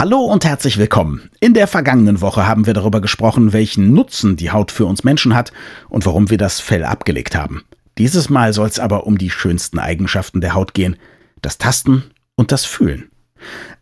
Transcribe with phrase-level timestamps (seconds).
[0.00, 1.28] Hallo und herzlich willkommen.
[1.40, 5.34] In der vergangenen Woche haben wir darüber gesprochen, welchen Nutzen die Haut für uns Menschen
[5.34, 5.52] hat
[5.90, 7.64] und warum wir das Fell abgelegt haben.
[7.98, 10.96] Dieses Mal soll es aber um die schönsten Eigenschaften der Haut gehen,
[11.42, 13.10] das Tasten und das Fühlen.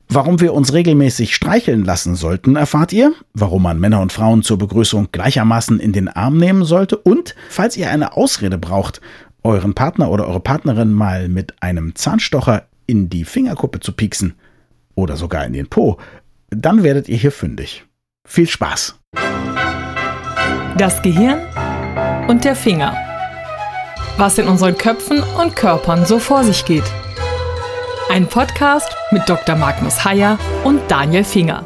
[0.08, 4.58] Warum wir uns regelmäßig streicheln lassen sollten, erfahrt ihr, warum man Männer und Frauen zur
[4.58, 9.00] Begrüßung gleichermaßen in den Arm nehmen sollte und, falls ihr eine Ausrede braucht,
[9.44, 14.34] euren Partner oder eure Partnerin mal mit einem Zahnstocher in die Fingerkuppe zu pieksen–
[14.98, 15.96] oder sogar in den Po,
[16.50, 17.84] dann werdet ihr hier fündig.
[18.26, 18.98] Viel Spaß!
[20.76, 21.38] Das Gehirn
[22.28, 22.96] und der Finger.
[24.16, 26.84] Was in unseren Köpfen und Körpern so vor sich geht.
[28.10, 29.54] Ein Podcast mit Dr.
[29.54, 31.64] Magnus Heyer und Daniel Finger.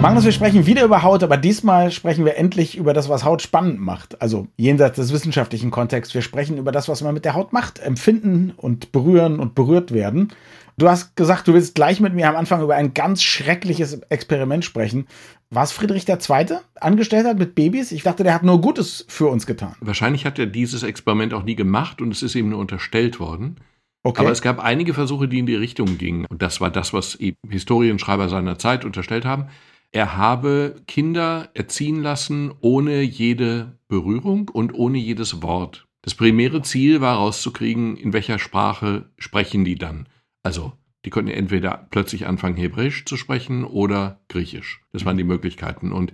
[0.00, 3.42] Magnus, wir sprechen wieder über Haut, aber diesmal sprechen wir endlich über das, was Haut
[3.42, 4.22] spannend macht.
[4.22, 6.14] Also jenseits des wissenschaftlichen Kontexts.
[6.14, 7.80] Wir sprechen über das, was man mit der Haut macht.
[7.80, 10.32] Empfinden und berühren und berührt werden.
[10.80, 14.64] Du hast gesagt, du willst gleich mit mir am Anfang über ein ganz schreckliches Experiment
[14.64, 15.06] sprechen.
[15.50, 16.56] Was Friedrich II.
[16.80, 17.92] angestellt hat mit Babys?
[17.92, 19.74] Ich dachte, der hat nur Gutes für uns getan.
[19.82, 23.56] Wahrscheinlich hat er dieses Experiment auch nie gemacht und es ist ihm nur unterstellt worden.
[24.04, 24.22] Okay.
[24.22, 26.24] Aber es gab einige Versuche, die in die Richtung gingen.
[26.24, 29.48] Und das war das, was Historienschreiber seiner Zeit unterstellt haben.
[29.92, 35.88] Er habe Kinder erziehen lassen ohne jede Berührung und ohne jedes Wort.
[36.00, 40.06] Das primäre Ziel war herauszukriegen, in welcher Sprache sprechen die dann.
[40.42, 40.72] Also,
[41.04, 44.82] die konnten entweder plötzlich anfangen, Hebräisch zu sprechen oder Griechisch.
[44.92, 45.92] Das waren die Möglichkeiten.
[45.92, 46.12] Und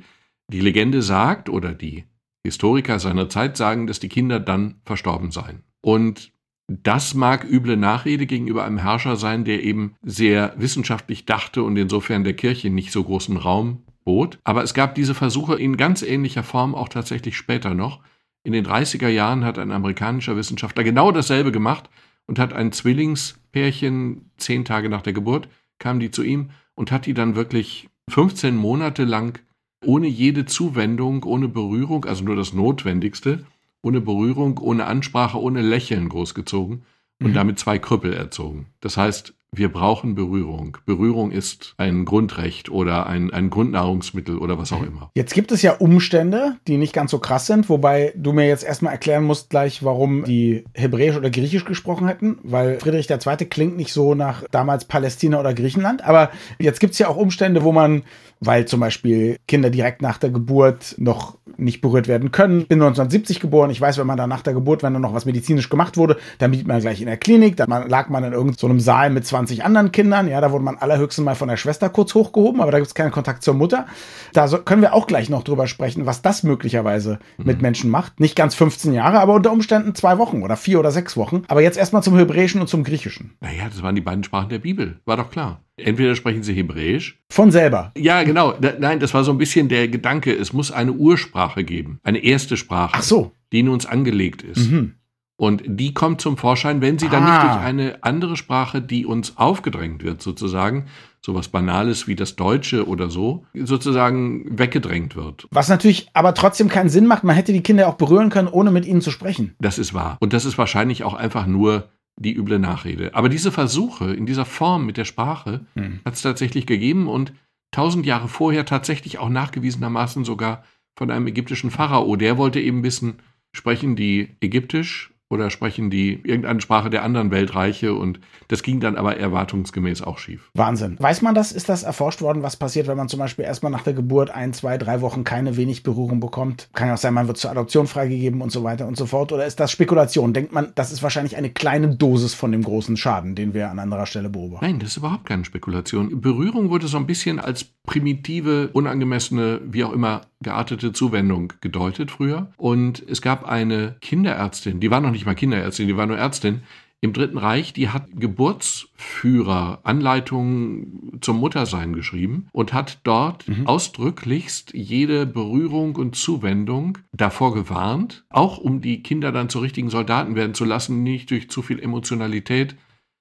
[0.48, 2.04] die Legende sagt, oder die
[2.44, 5.64] Historiker seiner Zeit sagen, dass die Kinder dann verstorben seien.
[5.80, 6.32] Und
[6.68, 12.24] das mag üble Nachrede gegenüber einem Herrscher sein, der eben sehr wissenschaftlich dachte und insofern
[12.24, 14.38] der Kirche nicht so großen Raum bot.
[14.44, 18.00] Aber es gab diese Versuche in ganz ähnlicher Form auch tatsächlich später noch.
[18.44, 21.90] In den 30er Jahren hat ein amerikanischer Wissenschaftler genau dasselbe gemacht
[22.26, 27.06] und hat ein Zwillingspärchen zehn Tage nach der Geburt, kam die zu ihm und hat
[27.06, 29.40] die dann wirklich 15 Monate lang
[29.84, 33.44] ohne jede Zuwendung, ohne Berührung, also nur das Notwendigste,
[33.82, 36.82] ohne Berührung, ohne Ansprache, ohne Lächeln großgezogen
[37.20, 37.34] und mhm.
[37.34, 38.66] damit zwei Krüppel erzogen.
[38.80, 40.78] Das heißt, wir brauchen Berührung.
[40.86, 44.88] Berührung ist ein Grundrecht oder ein, ein Grundnahrungsmittel oder was auch mhm.
[44.88, 45.10] immer.
[45.14, 48.64] Jetzt gibt es ja Umstände, die nicht ganz so krass sind, wobei du mir jetzt
[48.64, 53.36] erstmal erklären musst gleich, warum die Hebräisch oder Griechisch gesprochen hätten, weil Friedrich II.
[53.46, 56.04] klingt nicht so nach damals Palästina oder Griechenland.
[56.04, 58.02] Aber jetzt gibt es ja auch Umstände, wo man
[58.40, 62.60] weil zum Beispiel Kinder direkt nach der Geburt noch nicht berührt werden können.
[62.60, 63.70] Ich bin 1970 geboren.
[63.70, 66.18] Ich weiß, wenn man da nach der Geburt, wenn da noch was medizinisch gemacht wurde,
[66.38, 67.56] dann liegt man gleich in der Klinik.
[67.56, 70.28] Dann lag man in irgendeinem so Saal mit 20 anderen Kindern.
[70.28, 72.94] Ja, da wurde man allerhöchstens mal von der Schwester kurz hochgehoben, aber da gibt es
[72.94, 73.86] keinen Kontakt zur Mutter.
[74.32, 77.46] Da so, können wir auch gleich noch drüber sprechen, was das möglicherweise mhm.
[77.46, 78.20] mit Menschen macht.
[78.20, 81.44] Nicht ganz 15 Jahre, aber unter Umständen zwei Wochen oder vier oder sechs Wochen.
[81.48, 83.32] Aber jetzt erstmal zum Hebräischen und zum Griechischen.
[83.40, 85.00] Naja, das waren die beiden Sprachen der Bibel.
[85.04, 85.60] War doch klar.
[85.76, 87.18] Entweder sprechen sie Hebräisch.
[87.30, 87.92] Von selber.
[87.96, 88.54] Ja, genau.
[88.78, 90.32] Nein, das war so ein bisschen der Gedanke.
[90.34, 92.00] Es muss eine Ursprache geben.
[92.02, 92.94] Eine erste Sprache.
[92.94, 93.32] Ach so.
[93.52, 94.70] Die in uns angelegt ist.
[94.70, 94.94] Mhm.
[95.38, 97.32] Und die kommt zum Vorschein, wenn sie dann ah.
[97.32, 100.86] nicht durch eine andere Sprache, die uns aufgedrängt wird, sozusagen,
[101.20, 105.46] sowas Banales wie das Deutsche oder so, sozusagen weggedrängt wird.
[105.50, 107.22] Was natürlich aber trotzdem keinen Sinn macht.
[107.22, 109.54] Man hätte die Kinder auch berühren können, ohne mit ihnen zu sprechen.
[109.58, 110.16] Das ist wahr.
[110.20, 113.14] Und das ist wahrscheinlich auch einfach nur die üble Nachrede.
[113.14, 116.00] Aber diese Versuche in dieser Form mit der Sprache hm.
[116.04, 117.32] hat es tatsächlich gegeben und
[117.70, 120.64] tausend Jahre vorher tatsächlich auch nachgewiesenermaßen sogar
[120.96, 122.16] von einem ägyptischen Pharao.
[122.16, 123.18] Der wollte eben wissen,
[123.52, 128.96] sprechen die Ägyptisch oder sprechen die irgendeine Sprache der anderen Weltreiche und das ging dann
[128.96, 130.50] aber erwartungsgemäß auch schief.
[130.54, 130.96] Wahnsinn.
[131.00, 131.52] Weiß man das?
[131.52, 134.52] Ist das erforscht worden, was passiert, wenn man zum Beispiel erstmal nach der Geburt ein,
[134.52, 136.68] zwei, drei Wochen keine wenig Berührung bekommt?
[136.74, 139.32] Kann ja auch sein, man wird zur Adoption freigegeben und so weiter und so fort.
[139.32, 140.32] Oder ist das Spekulation?
[140.32, 143.78] Denkt man, das ist wahrscheinlich eine kleine Dosis von dem großen Schaden, den wir an
[143.80, 144.64] anderer Stelle beobachten?
[144.64, 146.20] Nein, das ist überhaupt keine Spekulation.
[146.20, 152.50] Berührung wurde so ein bisschen als primitive, unangemessene, wie auch immer geartete Zuwendung gedeutet früher.
[152.56, 156.62] Und es gab eine Kinderärztin, die war noch nicht mal Kinderärztin, die war nur Ärztin,
[157.02, 163.66] im Dritten Reich, die hat Geburtsführer, Anleitungen zum Muttersein geschrieben und hat dort mhm.
[163.66, 170.36] ausdrücklichst jede Berührung und Zuwendung davor gewarnt, auch um die Kinder dann zu richtigen Soldaten
[170.36, 172.76] werden zu lassen, nicht durch zu viel Emotionalität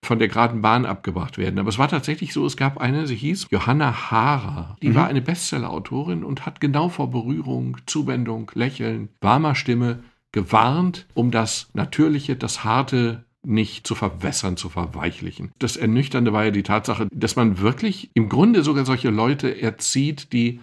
[0.05, 1.59] von der geraden Bahn abgebracht werden.
[1.59, 4.77] Aber es war tatsächlich so, es gab eine, sie hieß Johanna Haarer.
[4.81, 4.95] Die mhm.
[4.95, 10.03] war eine Bestseller-Autorin und hat genau vor Berührung, Zuwendung, Lächeln, warmer Stimme
[10.35, 15.51] gewarnt, um das Natürliche, das Harte nicht zu verwässern, zu verweichlichen.
[15.59, 20.33] Das Ernüchternde war ja die Tatsache, dass man wirklich im Grunde sogar solche Leute erzieht,
[20.33, 20.59] die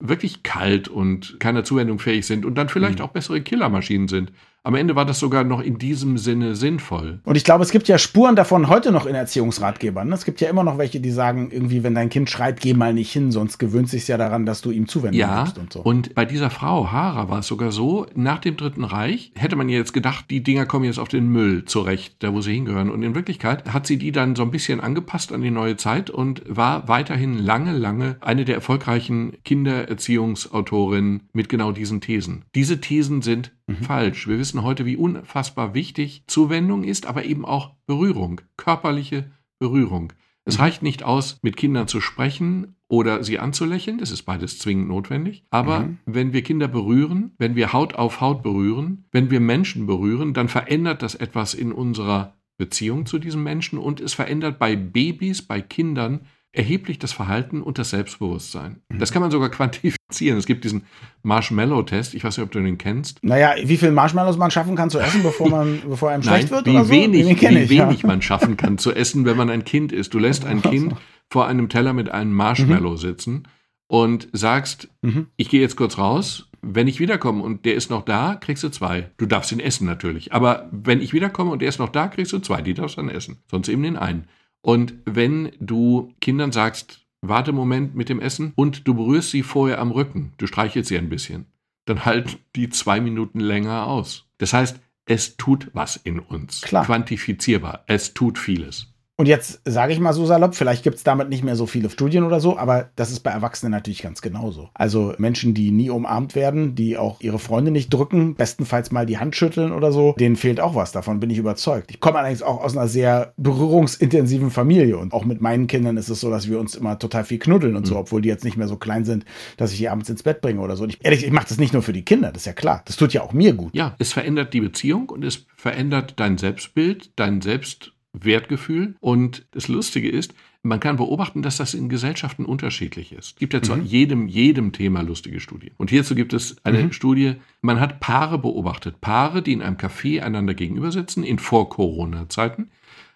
[0.00, 3.04] wirklich kalt und keiner Zuwendung fähig sind und dann vielleicht mhm.
[3.04, 4.32] auch bessere Killermaschinen sind
[4.66, 7.20] Am Ende war das sogar noch in diesem Sinne sinnvoll.
[7.24, 10.10] Und ich glaube, es gibt ja Spuren davon heute noch in Erziehungsratgebern.
[10.10, 12.94] Es gibt ja immer noch welche, die sagen, irgendwie, wenn dein Kind schreit, geh mal
[12.94, 15.80] nicht hin, sonst gewöhnt sich ja daran, dass du ihm Zuwendung ja, gibst und so.
[15.80, 19.68] Und bei dieser Frau Hara war es sogar so, nach dem Dritten Reich hätte man
[19.68, 22.90] jetzt gedacht, die Dinger kommen jetzt auf den Müll zurecht, da wo sie hingehören.
[22.90, 26.08] Und in Wirklichkeit hat sie die dann so ein bisschen angepasst an die neue Zeit
[26.08, 32.46] und war weiterhin lange, lange eine der erfolgreichen Kindererziehungsautorinnen mit genau diesen Thesen.
[32.54, 33.76] Diese Thesen sind mhm.
[33.76, 34.28] falsch.
[34.28, 40.12] Wir wissen heute, wie unfassbar wichtig Zuwendung ist, aber eben auch Berührung, körperliche Berührung.
[40.44, 40.62] Es mhm.
[40.62, 45.44] reicht nicht aus, mit Kindern zu sprechen oder sie anzulächeln, das ist beides zwingend notwendig.
[45.50, 45.98] Aber mhm.
[46.06, 50.48] wenn wir Kinder berühren, wenn wir Haut auf Haut berühren, wenn wir Menschen berühren, dann
[50.48, 55.60] verändert das etwas in unserer Beziehung zu diesem Menschen und es verändert bei Babys, bei
[55.60, 56.20] Kindern
[56.54, 58.82] erheblich das Verhalten und das Selbstbewusstsein.
[58.88, 58.98] Mhm.
[58.98, 60.38] Das kann man sogar quantifizieren.
[60.38, 60.84] Es gibt diesen
[61.22, 62.14] Marshmallow-Test.
[62.14, 63.22] Ich weiß nicht, ob du den kennst.
[63.22, 66.58] Naja, wie viel Marshmallows man schaffen kann zu essen, bevor man, bevor einem schlecht Nein,
[66.58, 66.66] wird?
[66.66, 66.90] Wie oder so?
[66.90, 68.06] wenig, wie ich, wenig ja.
[68.06, 70.14] man schaffen kann zu essen, wenn man ein Kind ist.
[70.14, 70.94] Du lässt ein Kind
[71.30, 72.96] vor einem Teller mit einem Marshmallow mhm.
[72.96, 73.48] sitzen
[73.86, 75.28] und sagst, mhm.
[75.36, 76.50] ich gehe jetzt kurz raus.
[76.62, 79.10] Wenn ich wiederkomme und der ist noch da, kriegst du zwei.
[79.18, 80.32] Du darfst ihn essen natürlich.
[80.32, 82.62] Aber wenn ich wiederkomme und der ist noch da, kriegst du zwei.
[82.62, 83.42] Die darfst du dann essen.
[83.50, 84.26] Sonst eben den einen.
[84.64, 89.42] Und wenn du Kindern sagst, warte einen Moment mit dem Essen und du berührst sie
[89.42, 91.44] vorher am Rücken, du streichelst sie ein bisschen,
[91.84, 94.26] dann halt die zwei Minuten länger aus.
[94.38, 96.62] Das heißt, es tut was in uns.
[96.62, 96.86] Klar.
[96.86, 97.84] Quantifizierbar.
[97.88, 98.93] Es tut vieles.
[99.16, 101.88] Und jetzt sage ich mal so salopp, vielleicht gibt es damit nicht mehr so viele
[101.88, 104.70] Studien oder so, aber das ist bei Erwachsenen natürlich ganz genauso.
[104.74, 109.18] Also Menschen, die nie umarmt werden, die auch ihre Freunde nicht drücken, bestenfalls mal die
[109.18, 111.92] Hand schütteln oder so, denen fehlt auch was, davon bin ich überzeugt.
[111.92, 116.08] Ich komme allerdings auch aus einer sehr berührungsintensiven Familie und auch mit meinen Kindern ist
[116.08, 117.90] es so, dass wir uns immer total viel knuddeln und mhm.
[117.90, 119.24] so, obwohl die jetzt nicht mehr so klein sind,
[119.56, 120.82] dass ich die abends ins Bett bringe oder so.
[120.82, 122.82] Und ich, ehrlich, ich mache das nicht nur für die Kinder, das ist ja klar.
[122.84, 123.76] Das tut ja auch mir gut.
[123.76, 128.94] Ja, es verändert die Beziehung und es verändert dein Selbstbild, dein Selbst Wertgefühl.
[129.00, 133.32] Und das Lustige ist, man kann beobachten, dass das in Gesellschaften unterschiedlich ist.
[133.32, 133.84] Es gibt ja zu mhm.
[133.84, 135.74] jedem, jedem Thema lustige Studien.
[135.76, 136.92] Und hierzu gibt es eine mhm.
[136.92, 139.00] Studie, man hat Paare beobachtet.
[139.00, 142.70] Paare, die in einem Café einander gegenüber sitzen, in Vor-Corona-Zeiten,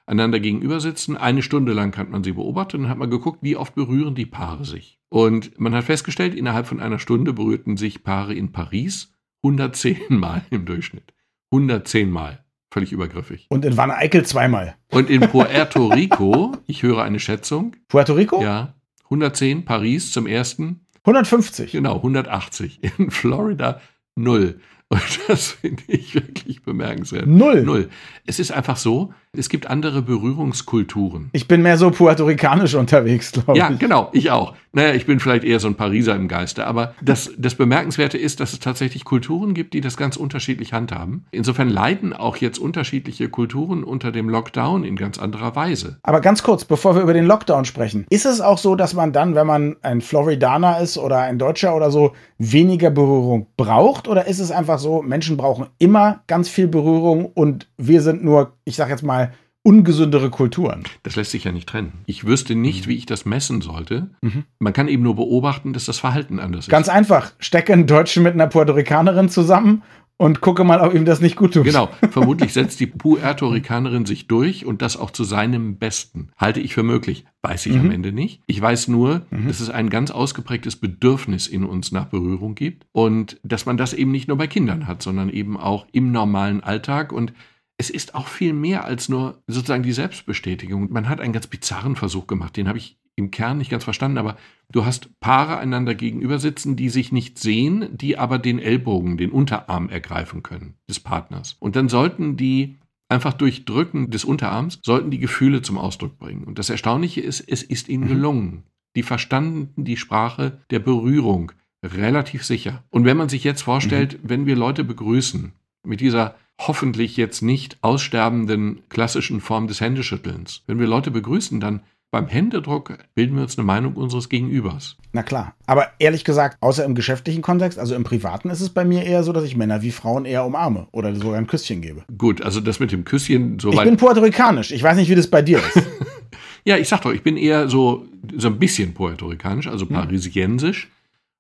[0.05, 1.17] einander gegenüber sitzen.
[1.17, 4.27] Eine Stunde lang hat man sie beobachtet und hat mal geguckt, wie oft berühren die
[4.27, 4.99] Paare sich.
[5.09, 10.45] Und man hat festgestellt, innerhalb von einer Stunde berührten sich Paare in Paris 110 Mal
[10.51, 11.15] im Durchschnitt.
[11.51, 12.45] 110 Mal.
[12.71, 13.47] Völlig übergriffig.
[13.49, 14.77] Und in Wanne Eickel zweimal.
[14.91, 17.75] Und in Puerto Rico, ich höre eine Schätzung.
[17.89, 18.43] Puerto Rico?
[18.43, 18.75] Ja.
[19.05, 20.87] 110, Paris zum ersten.
[21.05, 21.73] 150.
[21.73, 22.81] Genau, 180.
[22.99, 23.81] In Florida
[24.17, 24.61] null.
[24.91, 27.27] Und das finde ich wirklich bemerkenswert.
[27.27, 27.63] Null.
[27.63, 27.89] Null.
[28.27, 31.31] Es ist einfach so, es gibt andere Berührungskulturen.
[31.33, 33.59] Ich bin mehr so puerto-ricanisch unterwegs, glaube ich.
[33.59, 34.55] Ja, genau, ich auch.
[34.73, 36.67] Naja, ich bin vielleicht eher so ein Pariser im Geiste.
[36.67, 41.25] Aber das, das Bemerkenswerte ist, dass es tatsächlich Kulturen gibt, die das ganz unterschiedlich handhaben.
[41.31, 45.99] Insofern leiden auch jetzt unterschiedliche Kulturen unter dem Lockdown in ganz anderer Weise.
[46.03, 49.13] Aber ganz kurz, bevor wir über den Lockdown sprechen, ist es auch so, dass man
[49.13, 54.07] dann, wenn man ein Floridaner ist oder ein Deutscher oder so, weniger Berührung braucht?
[54.07, 58.53] Oder ist es einfach so, Menschen brauchen immer ganz viel Berührung und wir sind nur,
[58.65, 59.28] ich sag jetzt mal,
[59.63, 60.85] ungesündere Kulturen.
[61.03, 61.93] Das lässt sich ja nicht trennen.
[62.07, 62.91] Ich wüsste nicht, mhm.
[62.91, 64.11] wie ich das messen sollte.
[64.23, 64.45] Mhm.
[64.59, 66.71] Man kann eben nur beobachten, dass das Verhalten anders ist.
[66.71, 67.33] Ganz einfach.
[67.39, 69.83] Stecke einen Deutschen mit einer Puerto Ricanerin zusammen
[70.19, 71.65] und gucke mal, ob ihm das nicht gut tut.
[71.65, 71.89] Genau.
[72.11, 76.31] Vermutlich setzt die Puerto Ricanerin sich durch und das auch zu seinem Besten.
[76.37, 77.25] Halte ich für möglich.
[77.43, 77.81] Weiß ich mhm.
[77.81, 78.43] am Ende nicht.
[78.47, 79.47] Ich weiß nur, mhm.
[79.47, 83.93] dass es ein ganz ausgeprägtes Bedürfnis in uns nach Berührung gibt und dass man das
[83.93, 87.33] eben nicht nur bei Kindern hat, sondern eben auch im normalen Alltag und
[87.79, 90.93] es ist auch viel mehr als nur sozusagen die Selbstbestätigung.
[90.93, 94.19] Man hat einen ganz bizarren Versuch gemacht, den habe ich im Kern nicht ganz verstanden,
[94.19, 94.37] aber
[94.71, 99.31] du hast Paare einander gegenüber sitzen, die sich nicht sehen, die aber den Ellbogen, den
[99.31, 101.57] Unterarm ergreifen können des Partners.
[101.59, 102.77] Und dann sollten die
[103.09, 106.45] einfach durch Drücken des Unterarms, sollten die Gefühle zum Ausdruck bringen.
[106.45, 108.09] Und das Erstaunliche ist, es ist ihnen mhm.
[108.09, 108.63] gelungen.
[108.97, 111.53] Die verstanden die Sprache der Berührung
[111.85, 112.85] relativ sicher.
[112.91, 114.29] Und wenn man sich jetzt vorstellt, mhm.
[114.29, 115.53] wenn wir Leute begrüßen
[115.85, 120.63] mit dieser hoffentlich jetzt nicht aussterbenden klassischen Form des Händeschüttelns.
[120.67, 124.97] Wenn wir Leute begrüßen, dann beim Händedruck bilden wir uns eine Meinung unseres Gegenübers.
[125.13, 125.55] Na klar.
[125.67, 129.23] Aber ehrlich gesagt, außer im geschäftlichen Kontext, also im privaten, ist es bei mir eher
[129.23, 132.05] so, dass ich Männer wie Frauen eher umarme oder sogar ein Küsschen gebe.
[132.17, 134.73] Gut, also das mit dem Küsschen so Ich bin puerto-ricanisch.
[134.73, 135.87] Ich weiß nicht, wie das bei dir ist.
[136.65, 139.95] ja, ich sag doch, ich bin eher so, so ein bisschen puerto-ricanisch, also hm.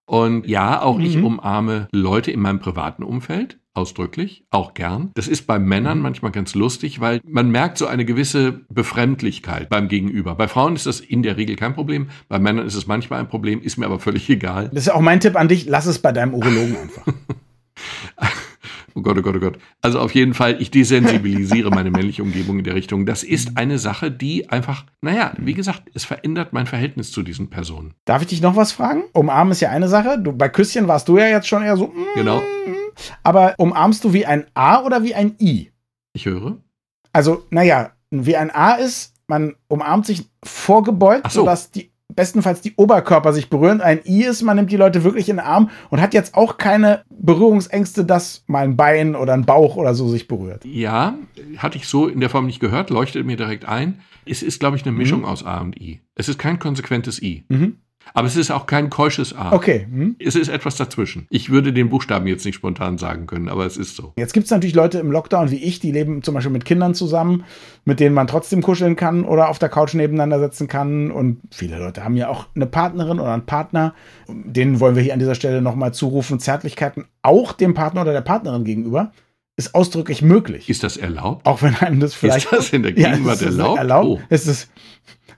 [0.08, 1.04] Und ja, auch mhm.
[1.04, 5.10] ich umarme Leute in meinem privaten Umfeld ausdrücklich, auch gern.
[5.14, 9.86] Das ist bei Männern manchmal ganz lustig, weil man merkt so eine gewisse Befremdlichkeit beim
[9.86, 10.34] Gegenüber.
[10.34, 13.28] Bei Frauen ist das in der Regel kein Problem, bei Männern ist es manchmal ein
[13.28, 14.70] Problem, ist mir aber völlig egal.
[14.70, 17.04] Das ist ja auch mein Tipp an dich, lass es bei deinem Urologen einfach.
[18.98, 19.58] Oh Gott, oh Gott, oh Gott.
[19.80, 23.06] Also auf jeden Fall, ich desensibilisiere meine männliche Umgebung in der Richtung.
[23.06, 27.48] Das ist eine Sache, die einfach, naja, wie gesagt, es verändert mein Verhältnis zu diesen
[27.48, 27.94] Personen.
[28.06, 29.04] Darf ich dich noch was fragen?
[29.12, 30.18] Umarmen ist ja eine Sache.
[30.18, 31.86] Du, bei Küsschen warst du ja jetzt schon eher so.
[31.86, 32.42] Mm, genau.
[33.22, 35.70] Aber umarmst du wie ein A oder wie ein I?
[36.12, 36.56] Ich höre.
[37.12, 41.42] Also, naja, wie ein A ist, man umarmt sich vorgebeugt, so.
[41.42, 43.80] sodass die bestenfalls die Oberkörper sich berühren.
[43.80, 46.58] Ein I ist, man nimmt die Leute wirklich in den Arm und hat jetzt auch
[46.58, 50.64] keine Berührungsängste, dass mal ein Bein oder ein Bauch oder so sich berührt.
[50.64, 51.16] Ja,
[51.58, 54.00] hatte ich so in der Form nicht gehört, leuchtet mir direkt ein.
[54.26, 55.26] Es ist, glaube ich, eine Mischung mhm.
[55.26, 56.00] aus A und I.
[56.16, 57.44] Es ist kein konsequentes I.
[57.48, 57.76] Mhm.
[58.14, 59.52] Aber es ist auch kein keusches A.
[59.52, 59.86] Okay.
[59.90, 60.16] Hm.
[60.18, 61.26] Es ist etwas dazwischen.
[61.30, 64.12] Ich würde den Buchstaben jetzt nicht spontan sagen können, aber es ist so.
[64.16, 66.94] Jetzt gibt es natürlich Leute im Lockdown wie ich, die leben zum Beispiel mit Kindern
[66.94, 67.44] zusammen,
[67.84, 71.10] mit denen man trotzdem kuscheln kann oder auf der Couch nebeneinander sitzen kann.
[71.10, 73.94] Und viele Leute haben ja auch eine Partnerin oder einen Partner.
[74.28, 78.20] Denen wollen wir hier an dieser Stelle nochmal zurufen, Zärtlichkeiten auch dem Partner oder der
[78.20, 79.12] Partnerin gegenüber
[79.58, 80.70] ist ausdrücklich möglich.
[80.70, 81.44] Ist das erlaubt?
[81.44, 82.44] Auch wenn einem das vielleicht.
[82.44, 83.78] Ist das in der Gegenwart ja, erlaubt?
[83.78, 84.22] erlaubt?
[84.22, 84.34] Oh.
[84.34, 84.68] Ist es,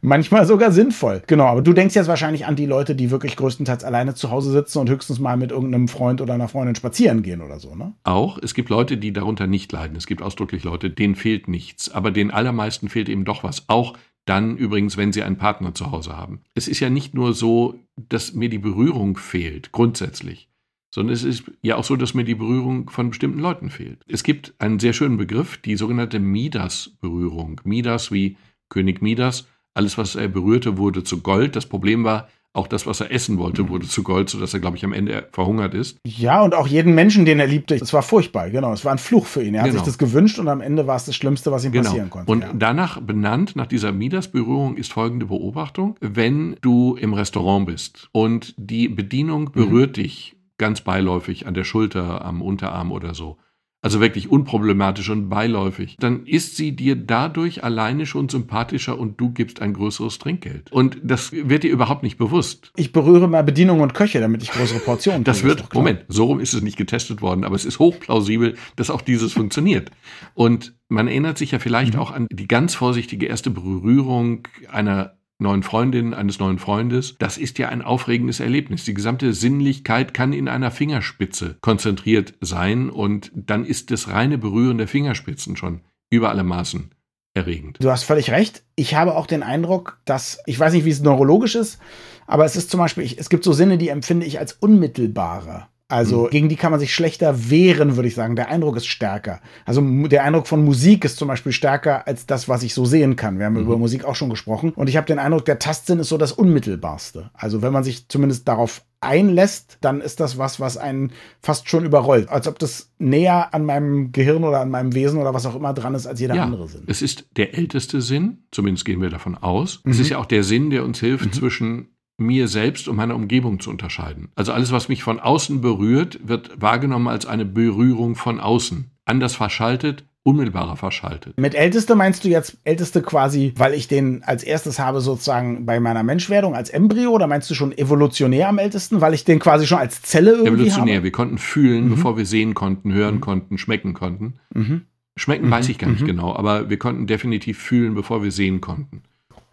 [0.01, 1.23] manchmal sogar sinnvoll.
[1.27, 4.53] Genau, aber du denkst jetzt wahrscheinlich an die Leute, die wirklich größtenteils alleine zu Hause
[4.53, 7.93] sitzen und höchstens mal mit irgendeinem Freund oder einer Freundin spazieren gehen oder so, ne?
[8.05, 8.39] Auch.
[8.43, 9.97] Es gibt Leute, die darunter nicht leiden.
[9.97, 11.91] Es gibt ausdrücklich Leute, denen fehlt nichts.
[11.91, 13.69] Aber den allermeisten fehlt eben doch was.
[13.69, 16.41] Auch dann übrigens, wenn sie einen Partner zu Hause haben.
[16.55, 20.51] Es ist ja nicht nur so, dass mir die Berührung fehlt, grundsätzlich
[20.93, 24.01] sondern es ist ja auch so, dass mir die Berührung von bestimmten Leuten fehlt.
[24.09, 27.61] Es gibt einen sehr schönen Begriff, die sogenannte Midas-Berührung.
[27.65, 28.37] Midas wie
[28.69, 31.57] König Midas alles, was er berührte, wurde zu Gold.
[31.57, 34.77] Das Problem war, auch das, was er essen wollte, wurde zu Gold, sodass er, glaube
[34.77, 35.99] ich, am Ende verhungert ist.
[36.05, 37.77] Ja, und auch jeden Menschen, den er liebte.
[37.77, 38.73] Es war furchtbar, genau.
[38.73, 39.55] Es war ein Fluch für ihn.
[39.55, 39.79] Er hat genau.
[39.79, 41.85] sich das gewünscht und am Ende war es das Schlimmste, was ihm genau.
[41.85, 42.31] passieren konnte.
[42.31, 42.53] Und ja.
[42.53, 45.97] danach benannt, nach dieser Midas-Berührung, ist folgende Beobachtung.
[46.01, 50.03] Wenn du im Restaurant bist und die Bedienung berührt mhm.
[50.03, 53.39] dich ganz beiläufig an der Schulter, am Unterarm oder so,
[53.83, 59.31] also wirklich unproblematisch und beiläufig, dann ist sie dir dadurch alleine schon sympathischer und du
[59.31, 60.71] gibst ein größeres Trinkgeld.
[60.71, 62.73] Und das wird dir überhaupt nicht bewusst.
[62.77, 66.41] Ich berühre mal Bedienung und Köche, damit ich größere Portionen Das wird, Moment, so rum
[66.41, 69.91] ist es nicht getestet worden, aber es ist hochplausibel, dass auch dieses funktioniert.
[70.35, 72.01] Und man erinnert sich ja vielleicht mhm.
[72.01, 77.59] auch an die ganz vorsichtige erste Berührung einer neuen Freundin, eines neuen Freundes, das ist
[77.59, 78.85] ja ein aufregendes Erlebnis.
[78.85, 84.79] Die gesamte Sinnlichkeit kann in einer Fingerspitze konzentriert sein und dann ist das reine Berühren
[84.79, 85.81] der Fingerspitzen schon
[86.11, 86.91] über alle Maßen
[87.35, 87.79] erregend.
[87.81, 88.63] Du hast völlig recht.
[88.75, 91.79] Ich habe auch den Eindruck, dass, ich weiß nicht, wie es neurologisch ist,
[92.27, 95.69] aber es ist zum Beispiel, ich, es gibt so Sinne, die empfinde ich als unmittelbarer.
[95.91, 96.31] Also mhm.
[96.31, 98.37] gegen die kann man sich schlechter wehren, würde ich sagen.
[98.37, 99.41] Der Eindruck ist stärker.
[99.65, 103.17] Also der Eindruck von Musik ist zum Beispiel stärker als das, was ich so sehen
[103.17, 103.39] kann.
[103.39, 103.63] Wir haben mhm.
[103.63, 104.71] über Musik auch schon gesprochen.
[104.71, 107.31] Und ich habe den Eindruck, der Tastsinn ist so das Unmittelbarste.
[107.35, 111.85] Also wenn man sich zumindest darauf einlässt, dann ist das was, was einen fast schon
[111.85, 112.29] überrollt.
[112.29, 115.73] Als ob das näher an meinem Gehirn oder an meinem Wesen oder was auch immer
[115.73, 116.83] dran ist als jeder ja, andere Sinn.
[116.87, 119.81] Es ist der älteste Sinn, zumindest gehen wir davon aus.
[119.85, 119.93] Mhm.
[119.93, 121.33] Es ist ja auch der Sinn, der uns hilft, mhm.
[121.33, 121.89] zwischen
[122.21, 124.29] mir selbst und meiner Umgebung zu unterscheiden.
[124.35, 128.91] Also alles, was mich von außen berührt, wird wahrgenommen als eine Berührung von außen.
[129.05, 131.39] Anders verschaltet, unmittelbarer verschaltet.
[131.39, 135.81] Mit Älteste meinst du jetzt Älteste quasi, weil ich den als erstes habe sozusagen bei
[135.81, 139.67] meiner Menschwerdung als Embryo oder meinst du schon evolutionär am ältesten, weil ich den quasi
[139.67, 141.05] schon als Zelle irgendwie Evolutionär, habe?
[141.05, 141.91] wir konnten fühlen, mhm.
[141.91, 143.21] bevor wir sehen konnten, hören mhm.
[143.21, 144.35] konnten, schmecken konnten.
[144.55, 144.83] Mhm.
[145.17, 145.51] Schmecken mhm.
[145.51, 146.07] weiß ich gar nicht mhm.
[146.07, 149.03] genau, aber wir konnten definitiv fühlen, bevor wir sehen konnten.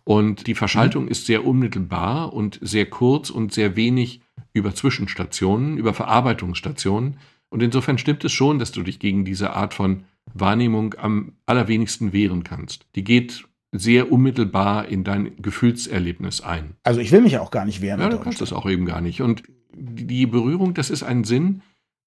[0.07, 1.09] Und die Verschaltung mhm.
[1.09, 4.21] ist sehr unmittelbar und sehr kurz und sehr wenig
[4.53, 7.17] über Zwischenstationen, über Verarbeitungsstationen.
[7.49, 12.13] Und insofern stimmt es schon, dass du dich gegen diese Art von Wahrnehmung am allerwenigsten
[12.13, 12.85] wehren kannst.
[12.95, 16.75] Die geht sehr unmittelbar in dein Gefühlserlebnis ein.
[16.83, 17.99] Also ich will mich auch gar nicht wehren.
[17.99, 19.21] Ja, du kannst das auch eben gar nicht.
[19.21, 21.63] Und die Berührung, das ist ein Sinn,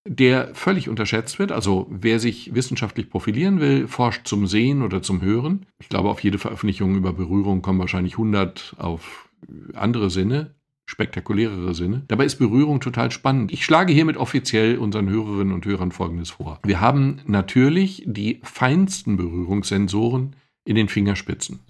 [0.06, 1.52] der völlig unterschätzt wird.
[1.52, 5.66] Also wer sich wissenschaftlich profilieren will, forscht zum Sehen oder zum Hören.
[5.78, 9.28] Ich glaube, auf jede Veröffentlichung über Berührung kommen wahrscheinlich 100 auf
[9.74, 10.54] andere Sinne,
[10.86, 12.02] spektakulärere Sinne.
[12.08, 13.52] Dabei ist Berührung total spannend.
[13.52, 16.58] Ich schlage hiermit offiziell unseren Hörerinnen und Hörern Folgendes vor.
[16.64, 21.60] Wir haben natürlich die feinsten Berührungssensoren in den Fingerspitzen.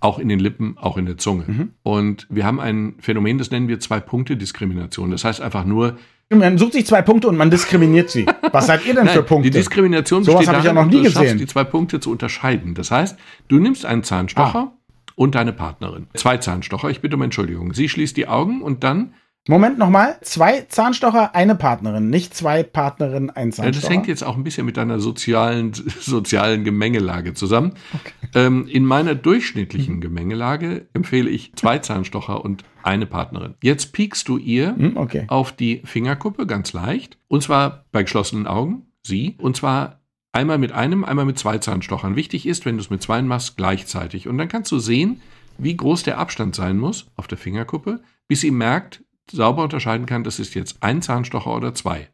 [0.00, 1.44] Auch in den Lippen, auch in der Zunge.
[1.48, 1.70] Mhm.
[1.82, 5.10] Und wir haben ein Phänomen, das nennen wir Zwei-Punkte-Diskrimination.
[5.10, 5.98] Das heißt einfach nur,
[6.30, 8.26] man sucht sich zwei Punkte und man diskriminiert sie.
[8.52, 9.50] Was seid ihr denn Nein, für Punkte?
[9.50, 11.38] Die Diskrimination so besteht darin, ich ja noch nie du gesehen.
[11.38, 12.74] die zwei Punkte zu unterscheiden.
[12.74, 13.18] Das heißt,
[13.48, 14.72] du nimmst einen Zahnstocher ah.
[15.14, 16.06] und deine Partnerin.
[16.14, 17.72] Zwei Zahnstocher, ich bitte um Entschuldigung.
[17.72, 19.14] Sie schließt die Augen und dann
[19.48, 23.66] Moment nochmal, zwei Zahnstocher, eine Partnerin, nicht zwei Partnerinnen, ein Zahnstocher.
[23.66, 27.72] Ja, das hängt jetzt auch ein bisschen mit deiner sozialen, sozialen Gemengelage zusammen.
[27.94, 28.12] Okay.
[28.34, 30.00] Ähm, in meiner durchschnittlichen mhm.
[30.02, 33.54] Gemengelage empfehle ich zwei Zahnstocher und eine Partnerin.
[33.62, 35.24] Jetzt piekst du ihr mhm, okay.
[35.28, 38.82] auf die Fingerkuppe ganz leicht, und zwar bei geschlossenen Augen.
[39.02, 39.36] sie.
[39.38, 40.02] Und zwar
[40.32, 42.16] einmal mit einem, einmal mit zwei Zahnstochern.
[42.16, 44.28] Wichtig ist, wenn du es mit zwei machst, gleichzeitig.
[44.28, 45.22] Und dann kannst du sehen,
[45.56, 50.24] wie groß der Abstand sein muss auf der Fingerkuppe, bis sie merkt, sauber unterscheiden kann,
[50.24, 52.08] das ist jetzt ein Zahnstocher oder zwei.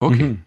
[0.00, 0.22] Okay.
[0.24, 0.42] Mhm.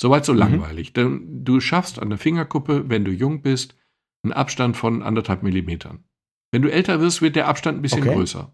[0.00, 0.38] Soweit so mhm.
[0.38, 0.92] langweilig.
[0.92, 3.76] Denn du schaffst an der Fingerkuppe, wenn du jung bist,
[4.22, 6.04] einen Abstand von anderthalb Millimetern.
[6.50, 8.14] Wenn du älter wirst, wird der Abstand ein bisschen okay.
[8.14, 8.52] größer.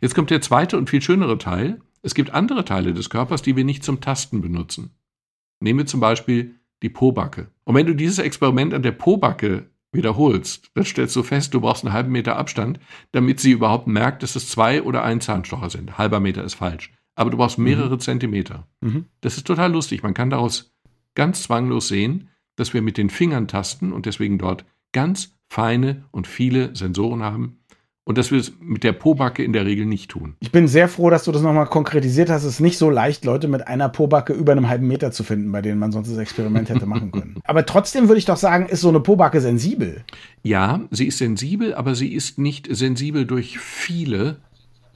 [0.00, 1.80] Jetzt kommt der zweite und viel schönere Teil.
[2.02, 4.94] Es gibt andere Teile des Körpers, die wir nicht zum Tasten benutzen.
[5.60, 7.48] Nehmen wir zum Beispiel die Pobacke.
[7.64, 11.84] Und wenn du dieses Experiment an der Pobacke wiederholst, dann stellst du fest, du brauchst
[11.84, 12.78] einen halben Meter Abstand,
[13.12, 15.98] damit sie überhaupt merkt, dass es zwei oder ein Zahnstocher sind.
[15.98, 16.92] Halber Meter ist falsch.
[17.14, 18.00] Aber du brauchst mehrere mhm.
[18.00, 18.68] Zentimeter.
[18.80, 19.06] Mhm.
[19.20, 20.02] Das ist total lustig.
[20.02, 20.74] Man kann daraus
[21.14, 26.26] ganz zwanglos sehen, dass wir mit den Fingern tasten und deswegen dort ganz feine und
[26.26, 27.57] viele Sensoren haben,
[28.08, 30.34] und dass wir es mit der Pobacke in der Regel nicht tun.
[30.40, 32.42] Ich bin sehr froh, dass du das nochmal konkretisiert hast.
[32.42, 35.52] Es ist nicht so leicht, Leute mit einer Pobacke über einem halben Meter zu finden,
[35.52, 37.36] bei denen man sonst das Experiment hätte machen können.
[37.44, 40.04] Aber trotzdem würde ich doch sagen, ist so eine Pobacke sensibel.
[40.42, 44.36] Ja, sie ist sensibel, aber sie ist nicht sensibel durch viele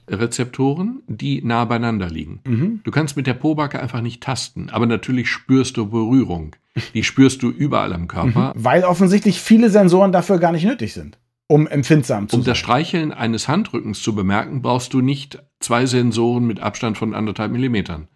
[0.09, 2.41] Rezeptoren, die nah beieinander liegen.
[2.47, 2.81] Mhm.
[2.83, 6.57] Du kannst mit der Pobacke einfach nicht tasten, aber natürlich spürst du Berührung.
[6.95, 8.55] Die spürst du überall am Körper.
[8.57, 8.65] Mhm.
[8.65, 12.47] Weil offensichtlich viele Sensoren dafür gar nicht nötig sind um empfindsam zu um sein.
[12.47, 17.15] Um das Streicheln eines Handrückens zu bemerken, brauchst du nicht zwei Sensoren mit Abstand von
[17.15, 18.09] anderthalb Millimetern.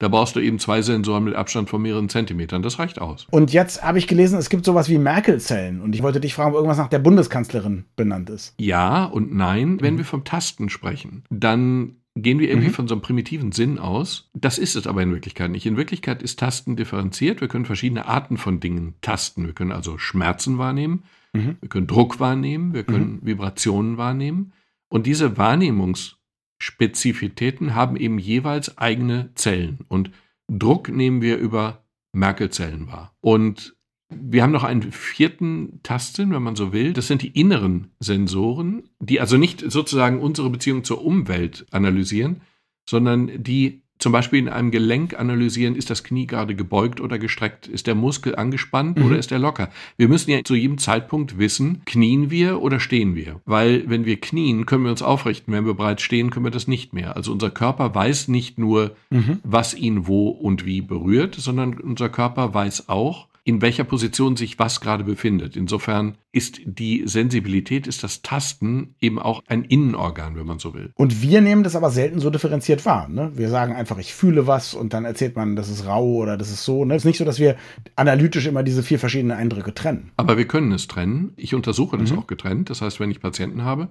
[0.00, 2.62] Da brauchst du eben zwei Sensoren mit Abstand von mehreren Zentimetern.
[2.62, 3.26] Das reicht aus.
[3.30, 5.80] Und jetzt habe ich gelesen, es gibt sowas wie Merkel-Zellen.
[5.80, 8.54] Und ich wollte dich fragen, ob irgendwas nach der Bundeskanzlerin benannt ist.
[8.58, 9.80] Ja und nein.
[9.80, 9.98] Wenn mhm.
[9.98, 12.74] wir vom Tasten sprechen, dann gehen wir irgendwie mhm.
[12.74, 14.30] von so einem primitiven Sinn aus.
[14.34, 15.64] Das ist es aber in Wirklichkeit nicht.
[15.64, 17.40] In Wirklichkeit ist Tasten differenziert.
[17.40, 19.46] Wir können verschiedene Arten von Dingen tasten.
[19.46, 21.04] Wir können also Schmerzen wahrnehmen.
[21.34, 21.58] Mhm.
[21.60, 23.26] Wir können Druck wahrnehmen, wir können mhm.
[23.26, 24.54] Vibrationen wahrnehmen.
[24.88, 29.80] Und diese Wahrnehmungsspezifitäten haben eben jeweils eigene Zellen.
[29.88, 30.10] Und
[30.48, 33.14] Druck nehmen wir über Merkel-Zellen wahr.
[33.20, 33.76] Und
[34.10, 36.92] wir haben noch einen vierten Tasten, wenn man so will.
[36.92, 42.42] Das sind die inneren Sensoren, die also nicht sozusagen unsere Beziehung zur Umwelt analysieren,
[42.88, 47.66] sondern die zum Beispiel in einem Gelenk analysieren, ist das Knie gerade gebeugt oder gestreckt?
[47.66, 49.06] Ist der Muskel angespannt mhm.
[49.06, 49.70] oder ist er locker?
[49.96, 53.40] Wir müssen ja zu jedem Zeitpunkt wissen, knien wir oder stehen wir?
[53.46, 55.52] Weil wenn wir knien, können wir uns aufrichten.
[55.54, 57.16] Wenn wir bereits stehen, können wir das nicht mehr.
[57.16, 59.38] Also unser Körper weiß nicht nur, mhm.
[59.42, 64.58] was ihn wo und wie berührt, sondern unser Körper weiß auch, in welcher Position sich
[64.58, 65.54] was gerade befindet.
[65.54, 70.92] Insofern ist die Sensibilität, ist das Tasten eben auch ein Innenorgan, wenn man so will.
[70.94, 73.06] Und wir nehmen das aber selten so differenziert wahr.
[73.08, 73.32] Ne?
[73.34, 76.50] Wir sagen einfach, ich fühle was und dann erzählt man, das ist rau oder das
[76.50, 76.86] ist so.
[76.86, 76.94] Ne?
[76.94, 77.56] Es ist nicht so, dass wir
[77.96, 80.10] analytisch immer diese vier verschiedenen Eindrücke trennen.
[80.16, 81.34] Aber wir können es trennen.
[81.36, 82.20] Ich untersuche das mhm.
[82.20, 82.70] auch getrennt.
[82.70, 83.88] Das heißt, wenn ich Patienten habe,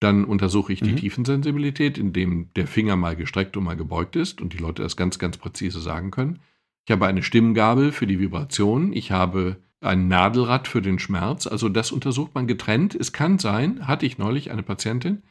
[0.00, 0.96] dann untersuche ich die mhm.
[0.96, 5.18] Tiefensensibilität, indem der Finger mal gestreckt und mal gebeugt ist und die Leute das ganz,
[5.18, 6.40] ganz präzise sagen können.
[6.86, 8.92] Ich habe eine Stimmgabel für die Vibration.
[8.92, 11.48] Ich habe ein Nadelrad für den Schmerz.
[11.48, 12.94] Also das untersucht man getrennt.
[12.94, 15.24] Es kann sein, hatte ich neulich eine Patientin,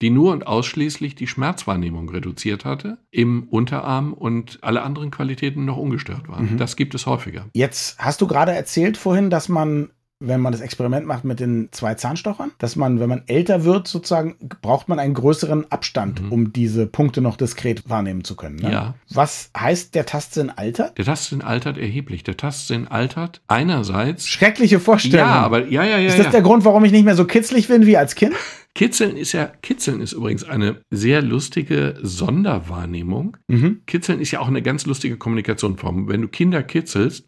[0.00, 5.76] die nur und ausschließlich die Schmerzwahrnehmung reduziert hatte, im Unterarm und alle anderen Qualitäten noch
[5.76, 6.52] ungestört waren.
[6.52, 6.56] Mhm.
[6.56, 7.50] Das gibt es häufiger.
[7.52, 9.90] Jetzt hast du gerade erzählt vorhin, dass man
[10.20, 13.88] wenn man das Experiment macht mit den zwei Zahnstochern, dass man, wenn man älter wird,
[13.88, 16.32] sozusagen, braucht man einen größeren Abstand, mhm.
[16.32, 18.56] um diese Punkte noch diskret wahrnehmen zu können.
[18.56, 18.72] Ne?
[18.72, 18.94] Ja.
[19.10, 20.96] Was heißt, der Tastsinn altert?
[20.98, 22.22] Der Tastsinn altert erheblich.
[22.22, 24.26] Der Tastsinn altert einerseits.
[24.26, 25.26] Schreckliche Vorstellung.
[25.26, 26.08] Ja, aber ja, ja, ja.
[26.08, 26.32] Ist das ja.
[26.32, 28.34] der Grund, warum ich nicht mehr so kitzlig bin wie als Kind?
[28.74, 33.36] Kitzeln ist ja, Kitzeln ist übrigens eine sehr lustige Sonderwahrnehmung.
[33.46, 33.82] Mhm.
[33.86, 36.08] Kitzeln ist ja auch eine ganz lustige Kommunikationsform.
[36.08, 37.24] Wenn du Kinder kitzelst,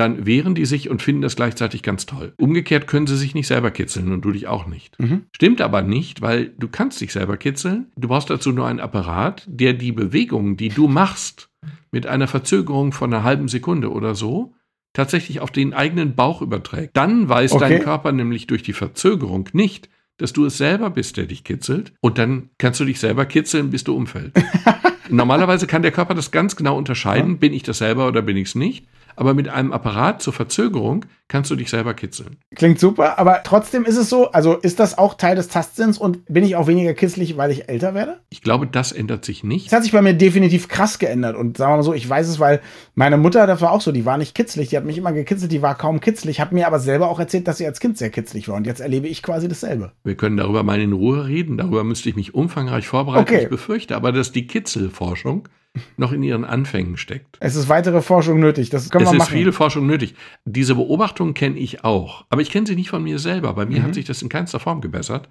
[0.00, 2.32] dann wehren die sich und finden das gleichzeitig ganz toll.
[2.38, 4.98] Umgekehrt können sie sich nicht selber kitzeln und du dich auch nicht.
[4.98, 5.26] Mhm.
[5.36, 7.86] Stimmt aber nicht, weil du kannst dich selber kitzeln.
[7.96, 11.50] Du brauchst dazu nur einen Apparat, der die Bewegungen, die du machst,
[11.92, 14.54] mit einer Verzögerung von einer halben Sekunde oder so,
[14.94, 16.96] tatsächlich auf den eigenen Bauch überträgt.
[16.96, 17.68] Dann weiß okay.
[17.68, 21.92] dein Körper nämlich durch die Verzögerung nicht, dass du es selber bist, der dich kitzelt.
[22.00, 24.34] Und dann kannst du dich selber kitzeln, bis du umfällst.
[25.10, 28.48] Normalerweise kann der Körper das ganz genau unterscheiden, bin ich das selber oder bin ich
[28.48, 28.86] es nicht
[29.16, 32.36] aber mit einem Apparat zur Verzögerung kannst du dich selber kitzeln.
[32.56, 36.24] Klingt super, aber trotzdem ist es so, also ist das auch Teil des Tastsinns und
[36.26, 38.18] bin ich auch weniger kitzlig, weil ich älter werde?
[38.30, 39.66] Ich glaube, das ändert sich nicht.
[39.66, 42.28] Das hat sich bei mir definitiv krass geändert und sagen wir mal so, ich weiß
[42.28, 42.60] es, weil
[42.94, 45.52] meine Mutter, das war auch so, die war nicht kitzlig, die hat mich immer gekitzelt,
[45.52, 48.10] die war kaum kitzlig, hat mir aber selber auch erzählt, dass sie als Kind sehr
[48.10, 49.92] kitzlig war und jetzt erlebe ich quasi dasselbe.
[50.02, 53.42] Wir können darüber mal in Ruhe reden, darüber müsste ich mich umfangreich vorbereiten, okay.
[53.44, 55.48] ich befürchte, aber dass die Kitzelforschung
[55.96, 57.36] noch in ihren Anfängen steckt.
[57.40, 58.70] Es ist weitere Forschung nötig.
[58.70, 59.28] Das können es wir machen.
[59.28, 60.14] Es ist viele Forschung nötig.
[60.44, 62.24] Diese Beobachtung kenne ich auch.
[62.28, 63.54] Aber ich kenne sie nicht von mir selber.
[63.54, 63.84] Bei mir mhm.
[63.84, 65.28] hat sich das in keinster Form gebessert.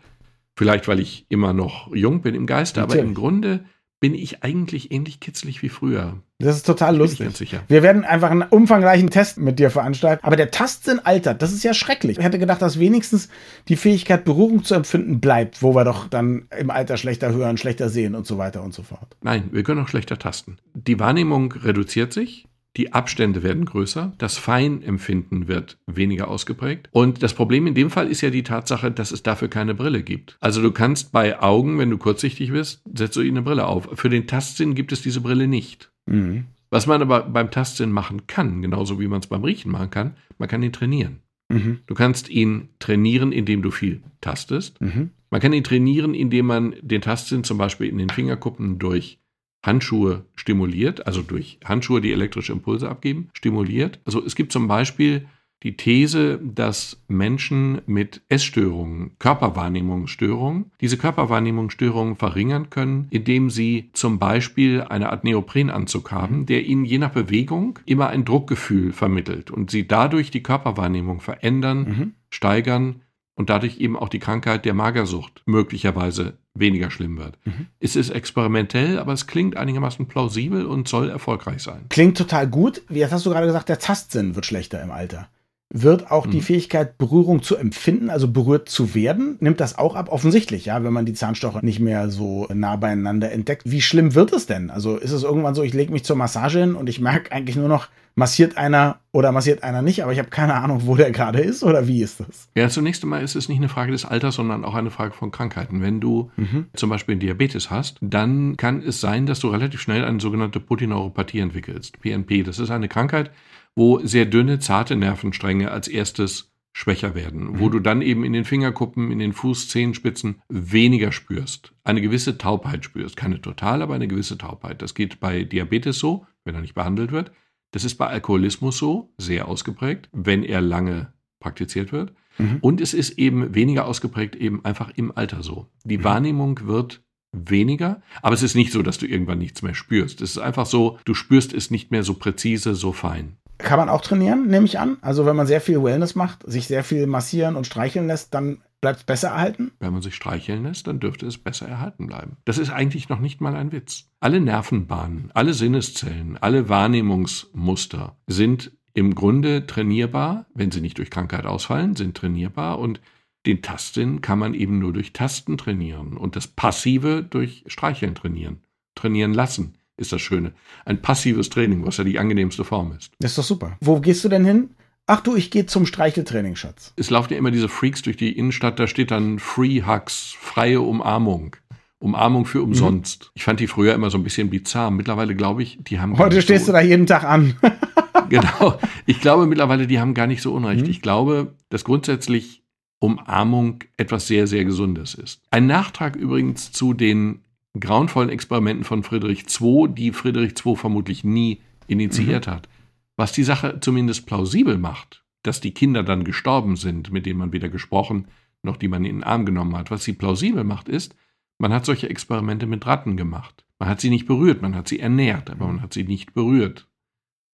[0.56, 2.80] Vielleicht, weil ich immer noch jung bin im Geiste.
[2.80, 3.02] Natürlich.
[3.02, 3.66] Aber im Grunde
[4.00, 6.18] bin ich eigentlich ähnlich kitzlig wie früher.
[6.40, 7.20] Das ist total lustig.
[7.20, 7.64] Bin sicher.
[7.68, 10.24] Wir werden einfach einen umfangreichen Test mit dir veranstalten.
[10.24, 11.42] Aber der Tastsinn altert.
[11.42, 12.18] Das ist ja schrecklich.
[12.18, 13.28] Ich hätte gedacht, dass wenigstens
[13.68, 17.90] die Fähigkeit, Berührung zu empfinden, bleibt, wo wir doch dann im Alter schlechter hören, schlechter
[17.90, 19.18] sehen und so weiter und so fort.
[19.22, 20.58] Nein, wir können auch schlechter tasten.
[20.74, 22.48] Die Wahrnehmung reduziert sich.
[22.80, 26.88] Die Abstände werden größer, das Feinempfinden wird weniger ausgeprägt.
[26.94, 30.02] Und das Problem in dem Fall ist ja die Tatsache, dass es dafür keine Brille
[30.02, 30.38] gibt.
[30.40, 33.90] Also du kannst bei Augen, wenn du kurzsichtig bist, setzt du ihnen eine Brille auf.
[33.96, 35.92] Für den Tastsinn gibt es diese Brille nicht.
[36.06, 36.46] Mhm.
[36.70, 40.14] Was man aber beim Tastsinn machen kann, genauso wie man es beim Riechen machen kann,
[40.38, 41.20] man kann ihn trainieren.
[41.50, 41.80] Mhm.
[41.86, 44.80] Du kannst ihn trainieren, indem du viel tastest.
[44.80, 45.10] Mhm.
[45.32, 49.19] Man kann ihn trainieren, indem man den Tastsinn zum Beispiel in den Fingerkuppen durch
[49.64, 54.00] Handschuhe stimuliert, also durch Handschuhe, die elektrische Impulse abgeben, stimuliert.
[54.06, 55.28] Also es gibt zum Beispiel
[55.64, 64.82] die These, dass Menschen mit Essstörungen, Körperwahrnehmungsstörungen, diese Körperwahrnehmungsstörungen verringern können, indem sie zum Beispiel
[64.82, 69.86] eine Art Neoprenanzug haben, der ihnen je nach Bewegung immer ein Druckgefühl vermittelt und sie
[69.86, 72.14] dadurch die Körperwahrnehmung verändern, mhm.
[72.30, 73.02] steigern
[73.40, 77.38] und dadurch eben auch die Krankheit der Magersucht möglicherweise weniger schlimm wird.
[77.46, 77.68] Mhm.
[77.80, 81.86] Es ist experimentell, aber es klingt einigermaßen plausibel und soll erfolgreich sein.
[81.88, 82.82] Klingt total gut.
[82.90, 85.30] Jetzt hast du gerade gesagt, der Tastsinn wird schlechter im Alter.
[85.72, 86.32] Wird auch mhm.
[86.32, 90.10] die Fähigkeit, Berührung zu empfinden, also berührt zu werden, nimmt das auch ab?
[90.12, 93.64] Offensichtlich, ja, wenn man die Zahnstocher nicht mehr so nah beieinander entdeckt.
[93.66, 94.72] Wie schlimm wird es denn?
[94.72, 97.56] Also ist es irgendwann so, ich lege mich zur Massage hin und ich merke eigentlich
[97.56, 101.12] nur noch, massiert einer oder massiert einer nicht, aber ich habe keine Ahnung, wo der
[101.12, 102.50] gerade ist oder wie ist das?
[102.56, 105.32] Ja, zunächst einmal ist es nicht eine Frage des Alters, sondern auch eine Frage von
[105.32, 105.82] Krankheiten.
[105.82, 106.68] Wenn du mhm.
[106.76, 111.40] zum Beispiel Diabetes hast, dann kann es sein, dass du relativ schnell eine sogenannte Putineuropathie
[111.40, 112.00] entwickelst.
[112.02, 113.32] PNP, das ist eine Krankheit,
[113.80, 117.60] wo sehr dünne, zarte Nervenstränge als erstes schwächer werden, mhm.
[117.60, 122.84] wo du dann eben in den Fingerkuppen, in den Fußzehenspitzen weniger spürst, eine gewisse Taubheit
[122.84, 124.82] spürst, keine total, aber eine gewisse Taubheit.
[124.82, 127.32] Das geht bei Diabetes so, wenn er nicht behandelt wird.
[127.72, 132.12] Das ist bei Alkoholismus so, sehr ausgeprägt, wenn er lange praktiziert wird.
[132.38, 132.58] Mhm.
[132.60, 135.68] Und es ist eben weniger ausgeprägt eben einfach im Alter so.
[135.86, 136.04] Die mhm.
[136.04, 140.20] Wahrnehmung wird weniger, aber es ist nicht so, dass du irgendwann nichts mehr spürst.
[140.20, 143.38] Es ist einfach so, du spürst es nicht mehr so präzise, so fein.
[143.60, 144.98] Kann man auch trainieren, nehme ich an.
[145.02, 148.62] Also wenn man sehr viel Wellness macht, sich sehr viel massieren und streicheln lässt, dann
[148.80, 149.72] bleibt es besser erhalten?
[149.80, 152.38] Wenn man sich streicheln lässt, dann dürfte es besser erhalten bleiben.
[152.46, 154.06] Das ist eigentlich noch nicht mal ein Witz.
[154.22, 161.46] Alle Nervenbahnen, alle Sinneszellen, alle Wahrnehmungsmuster sind im Grunde trainierbar, wenn sie nicht durch Krankheit
[161.46, 163.02] ausfallen, sind trainierbar und
[163.46, 168.62] den Tastsinn kann man eben nur durch Tasten trainieren und das Passive durch Streicheln trainieren,
[168.96, 170.54] trainieren lassen ist das Schöne.
[170.86, 173.12] Ein passives Training, was ja die angenehmste Form ist.
[173.20, 173.78] Das ist doch super.
[173.82, 174.70] Wo gehst du denn hin?
[175.06, 176.94] Ach du, ich gehe zum Streicheltraining, Schatz.
[176.96, 180.82] Es laufen ja immer diese Freaks durch die Innenstadt, da steht dann Free Hugs, freie
[180.82, 181.56] Umarmung.
[182.00, 183.24] Umarmung für umsonst.
[183.24, 183.30] Mhm.
[183.34, 184.90] Ich fand die früher immer so ein bisschen bizarr.
[184.90, 186.18] Mittlerweile glaube ich, die haben.
[186.18, 187.56] Heute stehst so du da jeden Tag an.
[188.30, 188.80] genau.
[189.06, 190.86] Ich glaube mittlerweile, die haben gar nicht so unrecht.
[190.86, 190.92] Mhm.
[190.92, 192.64] Ich glaube, dass grundsätzlich
[193.00, 195.42] Umarmung etwas sehr, sehr Gesundes ist.
[195.52, 197.42] Ein Nachtrag übrigens zu den
[197.78, 202.52] grauenvollen Experimenten von Friedrich II, die Friedrich II vermutlich nie initiiert mhm.
[202.52, 202.70] hat.
[203.18, 207.52] Was die Sache zumindest plausibel macht, dass die Kinder dann gestorben sind, mit denen man
[207.54, 208.28] weder gesprochen
[208.64, 209.92] noch die man in den Arm genommen hat.
[209.92, 211.16] Was sie plausibel macht, ist,
[211.58, 213.66] man hat solche Experimente mit Ratten gemacht.
[213.80, 216.88] Man hat sie nicht berührt, man hat sie ernährt, aber man hat sie nicht berührt.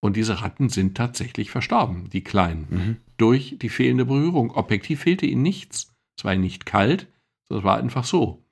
[0.01, 2.97] Und diese Ratten sind tatsächlich verstorben, die Kleinen, mhm.
[3.17, 4.51] durch die fehlende Berührung.
[4.51, 5.93] Objektiv fehlte ihnen nichts.
[6.17, 7.07] Es war ihnen nicht kalt,
[7.49, 8.44] es war einfach so.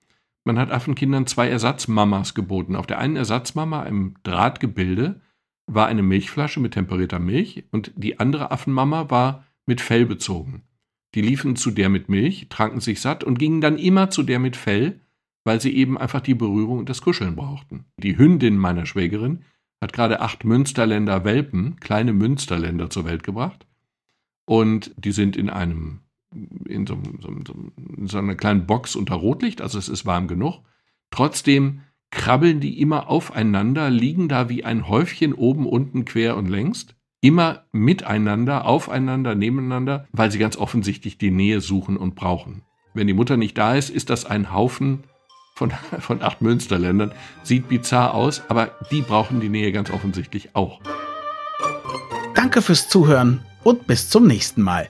[0.45, 2.75] Man hat Affenkindern zwei Ersatzmamas geboten.
[2.75, 5.21] Auf der einen Ersatzmama im Drahtgebilde
[5.67, 10.63] war eine Milchflasche mit temperierter Milch und die andere Affenmama war mit Fell bezogen.
[11.15, 14.39] Die liefen zu der mit Milch, tranken sich satt und gingen dann immer zu der
[14.39, 14.99] mit Fell,
[15.45, 17.85] weil sie eben einfach die Berührung und das Kuscheln brauchten.
[17.97, 19.43] Die Hündin meiner Schwägerin
[19.81, 23.67] hat gerade acht Münsterländer Welpen, kleine Münsterländer zur Welt gebracht.
[24.45, 25.99] Und die sind in einem
[26.67, 27.29] in so, so,
[27.97, 30.61] in so einer kleinen Box unter Rotlicht, also es ist warm genug.
[31.11, 36.95] Trotzdem krabbeln die immer aufeinander, liegen da wie ein Häufchen oben, unten, quer und längst,
[37.21, 42.63] immer miteinander, aufeinander, nebeneinander, weil sie ganz offensichtlich die Nähe suchen und brauchen.
[42.93, 45.03] Wenn die Mutter nicht da ist, ist das ein Haufen
[45.55, 47.11] von, von acht Münsterländern.
[47.41, 50.81] Sieht bizarr aus, aber die brauchen die Nähe ganz offensichtlich auch.
[52.35, 54.89] Danke fürs Zuhören und bis zum nächsten Mal.